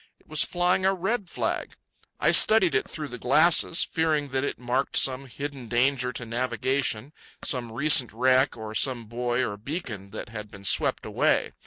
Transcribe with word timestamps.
It 0.19 0.27
was 0.27 0.41
flying 0.43 0.83
a 0.83 0.95
red 0.95 1.29
flag. 1.29 1.75
I 2.19 2.31
studied 2.31 2.73
it 2.73 2.89
through 2.89 3.09
the 3.09 3.19
glasses, 3.19 3.83
fearing 3.83 4.29
that 4.29 4.43
it 4.43 4.57
marked 4.57 4.97
some 4.97 5.27
hidden 5.27 5.67
danger 5.67 6.11
to 6.13 6.25
navigation, 6.25 7.13
some 7.43 7.71
recent 7.71 8.11
wreck 8.11 8.57
or 8.57 8.73
some 8.73 9.05
buoy 9.05 9.43
or 9.43 9.57
beacon 9.57 10.09
that 10.09 10.29
had 10.29 10.49
been 10.49 10.63
swept 10.63 11.05
away. 11.05 11.51